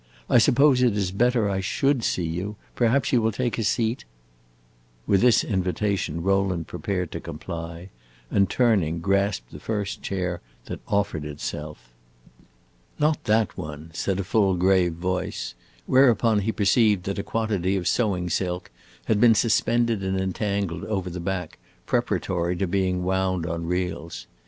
[0.31, 2.55] I suppose it is better I should see you.
[2.73, 4.03] Perhaps you will take a seat."
[5.05, 7.91] With this invitation Rowland prepared to comply,
[8.31, 11.91] and, turning, grasped the first chair that offered itself.
[12.97, 15.53] "Not that one," said a full, grave voice;
[15.85, 18.71] whereupon he perceived that a quantity of sewing silk
[19.05, 24.25] had been suspended and entangled over the back, preparatory to being wound on reels.